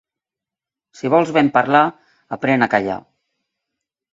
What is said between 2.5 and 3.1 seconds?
a callar.